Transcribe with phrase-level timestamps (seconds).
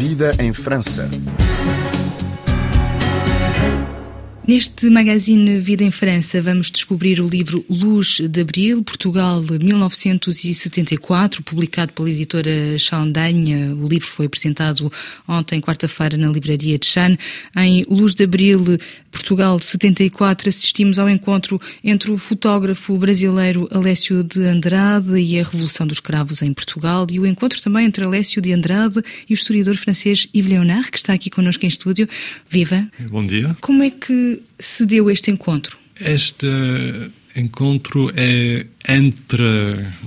[0.00, 1.06] Vida em França.
[4.50, 11.92] Neste magazine Vida em França, vamos descobrir o livro Luz de Abril, Portugal 1974, publicado
[11.92, 13.74] pela editora Chandaigne.
[13.74, 14.92] O livro foi apresentado
[15.28, 17.16] ontem, quarta-feira, na livraria de Chan.
[17.56, 18.76] Em Luz de Abril,
[19.12, 25.86] Portugal 74, assistimos ao encontro entre o fotógrafo brasileiro Alessio de Andrade e a Revolução
[25.86, 29.76] dos Cravos em Portugal, e o encontro também entre Alessio de Andrade e o historiador
[29.76, 32.08] francês Yves Léonard, que está aqui connosco em estúdio.
[32.48, 32.84] Viva!
[33.08, 33.56] Bom dia.
[33.60, 35.76] Como é que se deu este encontro?
[36.00, 36.46] Este
[37.36, 39.42] encontro é entre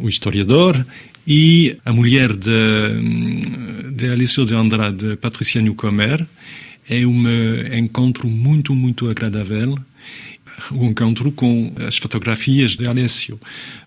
[0.00, 0.84] o historiador
[1.26, 6.26] e a mulher de, de Alice de Andrade, Patricia Newcomer.
[6.88, 7.24] É um
[7.76, 9.78] encontro muito, muito agradável
[10.70, 13.40] o encontro com as fotografias de Alessio.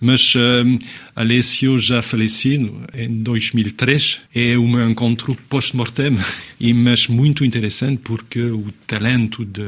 [0.00, 0.78] Mas um,
[1.14, 6.18] Alessio já falecido em 2003 é um encontro post-mortem,
[6.72, 9.62] mas muito interessante porque o talento de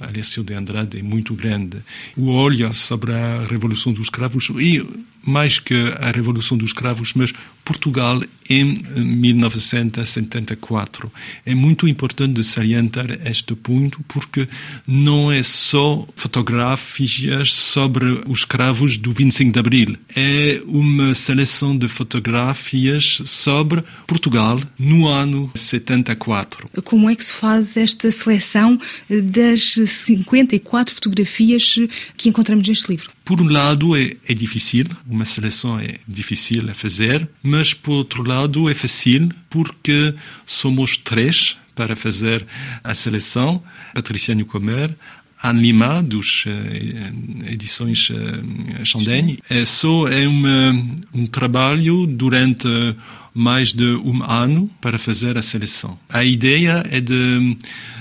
[0.00, 1.78] Alessio de Andrade é muito grande.
[2.16, 4.82] O olho sobre a Revolução dos Cravos e
[5.28, 11.12] mais que a Revolução dos Cravos, mas Portugal em 1974.
[11.44, 14.48] É muito importante salientar este ponto porque
[14.86, 19.98] não é só fotografias sobre os cravos do 25 de Abril.
[20.16, 26.37] É uma seleção de fotografias sobre Portugal no ano 74.
[26.84, 31.74] Como é que se faz esta seleção das 54 fotografias
[32.16, 33.10] que encontramos neste livro?
[33.24, 38.22] Por um lado é, é difícil, uma seleção é difícil a fazer, mas por outro
[38.22, 40.14] lado é fácil porque
[40.46, 42.44] somos três para fazer
[42.82, 43.62] a seleção.
[43.94, 44.94] Patricia Newcomer,
[45.42, 49.38] Anne Lima, dos uh, edições uh, Chandaigne.
[49.48, 50.72] É só é uma,
[51.14, 52.68] um trabalho durante
[53.34, 55.98] mais de um ano para fazer a seleção.
[56.08, 57.56] A ideia é de,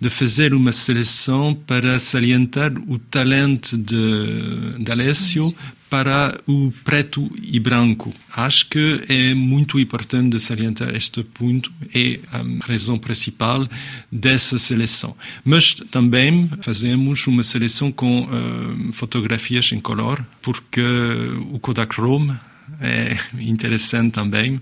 [0.00, 5.54] de fazer uma seleção para salientar o talento de, de Alessio
[5.88, 8.12] para o preto e branco.
[8.34, 13.68] Acho que é muito importante salientar este ponto, é a razão principal
[14.10, 15.16] dessa seleção.
[15.44, 20.82] Mas também fazemos uma seleção com uh, fotografias em color, porque
[21.50, 22.36] o Kodachrome
[22.80, 24.60] é interessante também.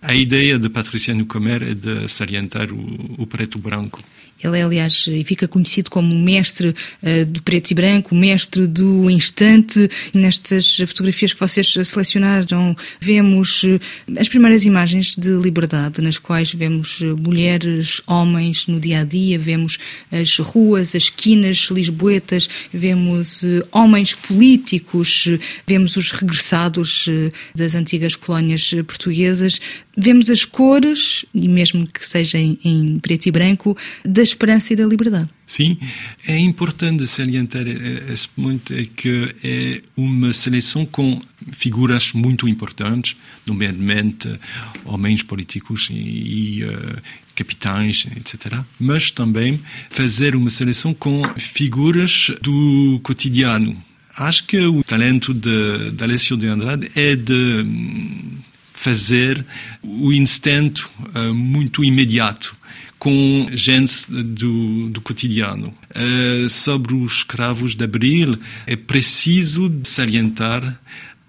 [0.00, 4.02] A ideia de Patricia Nucomer é de salientar o, o preto branco.
[4.42, 9.08] Ele é, aliás, e fica conhecido como mestre uh, do preto e branco, mestre do
[9.08, 9.88] instante.
[10.12, 13.80] Nestas fotografias que vocês selecionaram, vemos uh,
[14.18, 19.38] as primeiras imagens de liberdade, nas quais vemos uh, mulheres, homens no dia a dia,
[19.38, 19.78] vemos
[20.10, 25.28] as ruas, as esquinas lisboetas, vemos homens políticos,
[25.66, 27.08] vemos os regressados
[27.54, 29.60] das antigas colónias portuguesas,
[29.96, 34.86] vemos as cores, e mesmo que seja em, preto e branco, das esperança e da
[34.86, 35.28] liberdade.
[35.46, 35.76] Sim,
[36.26, 41.20] é importante salientar esse ponto é que é uma seleção com
[41.52, 43.16] figuras muito importantes,
[43.46, 44.28] nomeadamente
[44.84, 47.02] homens políticos e, e uh,
[47.34, 48.60] capitães, etc.
[48.80, 49.60] Mas também
[49.90, 53.76] fazer uma seleção com figuras do cotidiano.
[54.16, 58.31] Acho que o talento de, de Alessio de Andrade é de hum,
[58.82, 59.46] fazer
[59.80, 60.84] o instante
[61.14, 62.56] uh, muito imediato
[62.98, 65.72] com gente do, do cotidiano.
[65.90, 70.78] Uh, sobre os escravos de Abril, é preciso salientar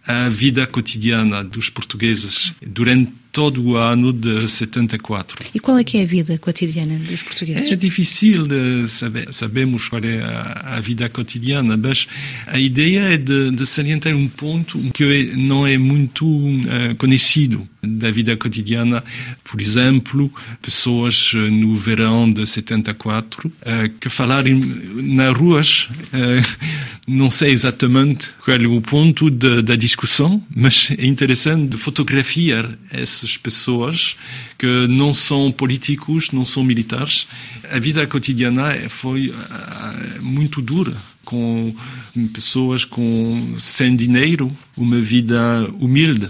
[0.06, 5.50] a vida cotidiana dos portugueses durante todo o ano de 74.
[5.54, 7.70] E qual é que é a vida cotidiana dos portugueses?
[7.70, 8.48] É difícil
[8.88, 12.08] saber, sabemos qual é a, a vida cotidiana, mas
[12.46, 18.10] a ideia é de, de salientar um ponto que não é muito uh, conhecido da
[18.10, 19.04] vida cotidiana.
[19.44, 26.70] Por exemplo, pessoas eh, no verão de 74 uh, eh, que falarem nas ruas, uh,
[27.08, 33.23] não sei exatamente qual é o ponto de, da discussão, mas é interessante fotografiar esse
[33.24, 34.18] essas pessoas
[34.58, 37.26] que não são políticos, não são militares.
[37.72, 41.74] A vida cotidiana foi eh, muito dura, com
[42.34, 46.28] pessoas com sem dinheiro, uma vida humilde,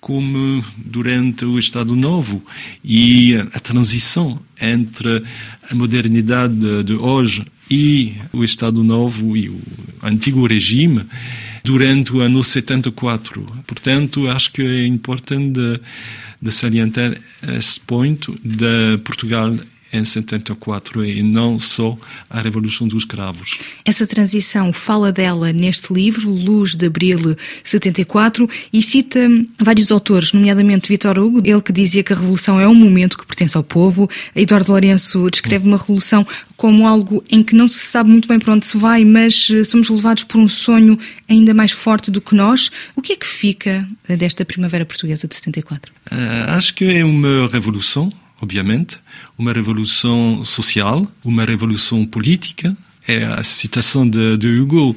[0.00, 2.40] como durante o Estado Novo
[2.84, 5.24] e a transição entre
[5.68, 9.60] a modernidade de hoje e o Estado Novo e o
[10.00, 11.04] antigo regime
[11.66, 13.44] durante o ano 74.
[13.66, 15.80] Portanto, acho que é importante
[16.40, 17.16] de, salientar
[17.56, 19.56] esse ponto de Portugal
[19.96, 21.96] em 74 e não só
[22.28, 23.58] a Revolução dos Cravos.
[23.84, 29.20] Essa transição fala dela neste livro, Luz de Abril 74, e cita
[29.58, 33.26] vários autores, nomeadamente Vitor Hugo, ele que dizia que a Revolução é um momento que
[33.26, 34.08] pertence ao povo.
[34.34, 36.26] Eduardo Lourenço descreve uma revolução
[36.56, 39.62] como algo em que não se sabe muito bem para onde se vai, mas eh,
[39.62, 40.98] somos levados por um sonho
[41.28, 42.70] ainda mais forte do que nós.
[42.94, 45.92] O que é que fica desta primavera portuguesa de 74?
[46.10, 48.98] Uh, acho que é uma revolução, obviamente,
[49.38, 52.76] uma revolução social, uma revolução política,
[53.08, 54.96] é a citação de, de, Hugo.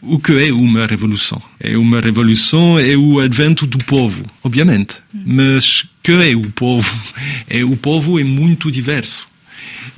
[0.00, 1.40] O que é uma revolução?
[1.58, 4.96] É uma revolução é o advento do povo, obviamente.
[5.12, 6.90] Mas que é o povo?
[7.52, 9.26] É o povo é muito diverso.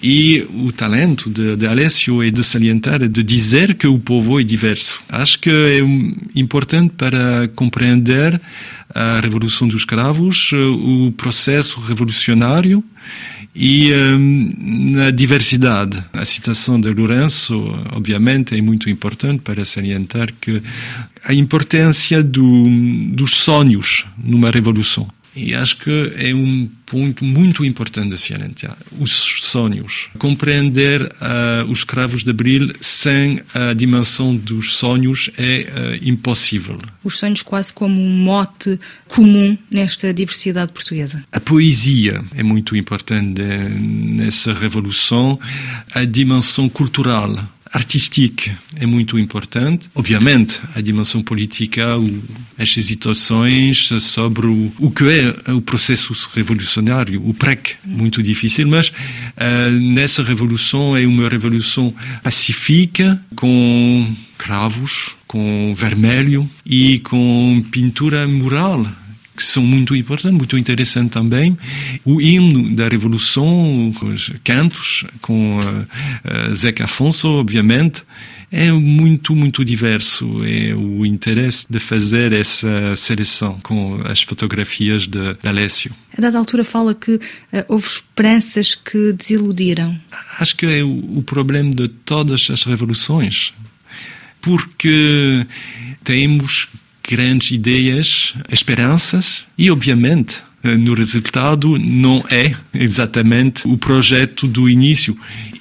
[0.03, 4.43] E o talento de, de Alessio é de salientar, de dizer que o povo é
[4.43, 5.01] diverso.
[5.09, 5.79] Acho que é
[6.35, 8.41] importante para compreender
[8.95, 12.85] a Revolução dos Cravos, o processo revolucionário
[13.55, 16.03] e um, diversidade.
[16.13, 17.55] A citação de Lourenço,
[17.93, 20.63] obviamente, é muito importante para salientar que
[21.25, 22.65] a importância do,
[23.13, 25.07] dos sonhos numa revolução.
[25.35, 28.77] E acho que é um ponto muito importante de salientar.
[28.99, 30.11] Os sonhos.
[30.19, 35.67] Compreender uh, os cravos de Abril sem a dimensão dos sonhos é
[36.01, 36.79] uh, impossível.
[37.03, 41.25] Os sonhos quase como um mote comum nesta diversidade portuguesa.
[41.33, 45.39] A poesia é muito importante nessa revolução.
[45.95, 49.89] A dimensão cultural artística é muito importante.
[49.95, 51.87] Obviamente, a dimensão política,
[52.59, 59.71] as hesitações sobre o, que é o processo revolucionário, o PREC, muito difícil, mas uh,
[59.81, 68.87] nessa revolução é uma revolução pacífica, com cravos, com vermelho e com pintura mural
[69.43, 71.59] que são muito importantes, muito interessantes também.
[72.05, 78.03] O hino da Revolução, os cantos, com uh, uh, Zeca Afonso, obviamente,
[78.51, 80.45] é muito, muito diverso.
[80.45, 85.93] É o interesse de fazer essa seleção com as fotografias de, de Alessio.
[86.17, 87.21] A dada altura fala que uh,
[87.67, 89.99] houve esperanças que desiludiram.
[90.39, 93.53] Acho que é o, o problema de todas as revoluções.
[94.41, 95.47] Porque
[96.05, 96.69] temos
[97.03, 105.17] grandes ideias, esperanças e, obviamente, eh, no resultado não é exatamente o projeto do início.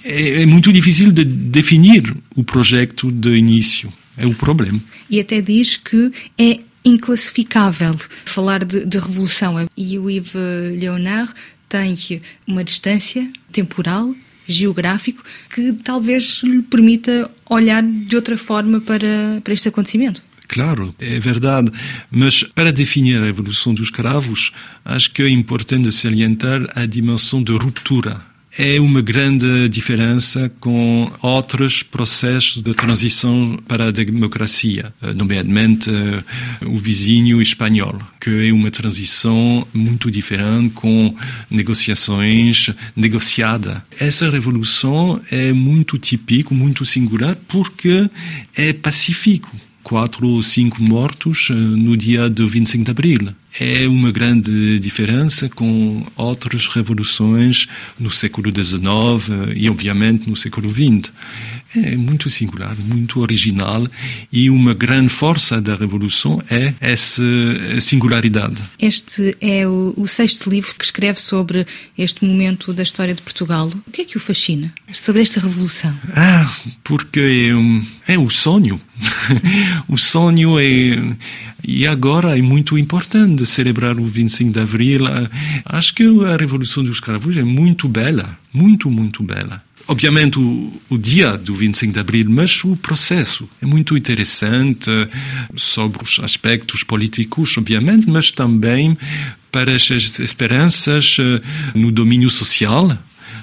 [0.05, 3.91] É, é muito difícil de definir o projeto do início.
[4.17, 4.79] É o problema.
[5.09, 7.95] E até diz que é inclassificável
[8.25, 9.55] falar de, de revolução.
[9.75, 10.33] E o Yves
[10.79, 11.33] Leonard
[11.69, 11.95] tem
[12.45, 14.13] uma distância temporal
[14.47, 15.23] geográfico
[15.53, 20.21] que talvez lhe permita olhar de outra forma para, para este acontecimento.
[20.51, 21.71] Claro, é verdade.
[22.11, 24.51] Mas para definir a evolução dos cravos,
[24.83, 28.19] acho que é importante salientar a dimensão de ruptura.
[28.57, 36.77] É uma grande diferença com outros processos de transição para a democracia, nomeadamente eh, o
[36.77, 41.15] vizinho espanhol, que é uma transição muito diferente com
[41.49, 43.81] negociações negociada.
[43.97, 48.09] Essa revolução é muito típica, muito singular, porque
[48.53, 49.49] é pacífico
[49.91, 53.33] quatro ou cinco mortos eh, no dia do 25 de abril.
[53.59, 57.67] É uma grande diferença com outras revoluções
[57.99, 61.11] no século XIX e, obviamente, no século XX.
[61.75, 63.85] É muito singular, muito original
[64.31, 67.23] e uma grande força da revolução é essa
[67.81, 68.61] singularidade.
[68.79, 71.67] Este é o, o sexto livro que escreve sobre
[71.97, 73.69] este momento da história de Portugal.
[73.85, 75.93] O que é que o fascina sobre esta revolução?
[76.15, 77.19] Ah, porque
[77.49, 78.79] é, um, é o sonho.
[79.87, 81.15] O sonho é
[81.63, 85.01] e agora é muito importante celebrar o 25 de abril.
[85.65, 89.63] Acho que a Revolução dos Cravos é muito bela, muito, muito bela.
[89.87, 94.89] Obviamente o, o, dia do 25 de abril, mas o processo é muito interessante
[95.55, 98.97] sobre os aspectos políticos, obviamente, mas também
[99.51, 101.41] para as esperanças eh,
[101.75, 102.97] no domínio social,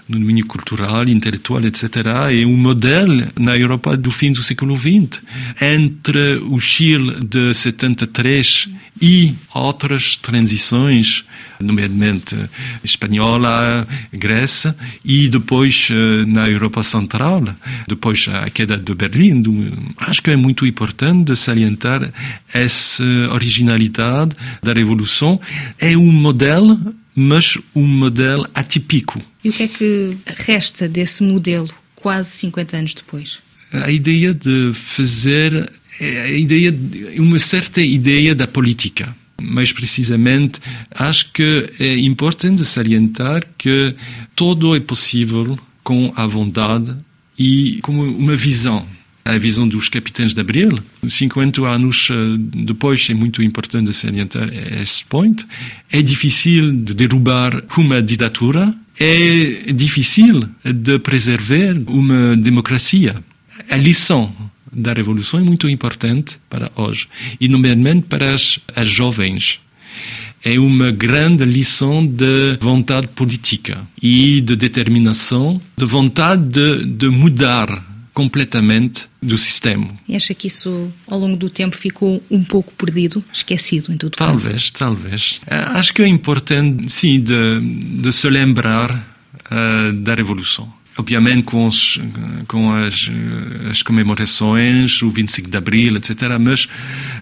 [0.09, 1.85] no domínio cultural, intelectual, etc.
[2.33, 5.21] É um modelo na Europa do fim do século XX.
[5.61, 8.69] Entre o Chile de 73
[9.01, 11.25] e outras transições,
[11.61, 12.37] nomeadamente
[12.83, 14.75] espanhola, Grécia,
[15.05, 17.55] e depois eh, na Europa Central,
[17.87, 19.43] depois a queda de Berlim.
[19.99, 22.13] Acho que é muito importante salientar
[22.53, 25.41] essa originalidade da Revolução.
[25.79, 26.79] É um modelo
[27.19, 29.21] mas um modelo atípico.
[29.43, 33.39] E o que é que resta desse modelo quase 50 anos depois?
[33.73, 35.69] A ideia de fazer,
[36.01, 36.73] a ideia,
[37.17, 40.61] uma certa ideia da política Mais precisamente,
[40.91, 43.95] acho que é importante salientar que
[44.35, 46.95] tudo é possível com a vontade
[47.39, 48.87] e com uma visão
[49.29, 50.79] a visão dos capitães de Abril.
[51.07, 52.09] 50 anos
[52.39, 54.49] depois é muito importante salientar
[54.81, 55.47] esse ponto.
[55.93, 63.23] É difícil de derrubar uma ditadura, é difícil de preservar uma democracia.
[63.71, 64.35] A lição
[64.73, 67.07] da revolução é muito importante para hoje,
[67.39, 69.61] e nomeadamente para as, as jovens
[70.45, 77.88] é uma grande lição de vontade política e de determinação, de vontade de, de mudar
[78.19, 79.89] completamente do sistema.
[80.09, 84.17] E acha que isso, ao longo do tempo, ficou um pouco perdido, esquecido em todo
[84.17, 84.73] talvez, caso?
[84.73, 85.77] Talvez, talvez.
[85.77, 87.61] Acho que é importante, sim, de,
[88.01, 91.99] de se lembrar uh, da Revolução obviamente com, os,
[92.49, 93.09] com as,
[93.71, 96.15] as, comemorações, o 25 de Abril, etc.
[96.41, 96.69] Mas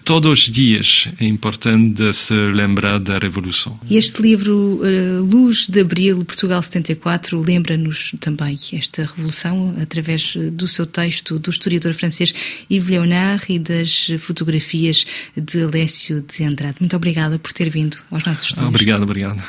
[0.03, 3.79] todos os dias é importante se lembrar da Revolução.
[3.87, 10.67] E este livro, uh, Luz de Abril, Portugal 74, lembra-nos também esta Revolução através do
[10.67, 12.33] seu texto do historiador francês
[12.69, 15.05] Yves Leonard e das fotografias
[15.35, 16.77] de Alessio de Andrade.
[16.79, 18.67] Muito obrigada por ter vindo aos nossos estúdios.
[18.67, 19.43] Obrigado, obrigado.